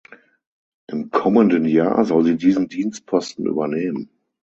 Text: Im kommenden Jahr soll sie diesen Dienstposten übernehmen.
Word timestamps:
Im 0.87 1.11
kommenden 1.11 1.63
Jahr 1.65 2.05
soll 2.05 2.23
sie 2.23 2.35
diesen 2.35 2.67
Dienstposten 2.67 3.45
übernehmen. 3.45 4.09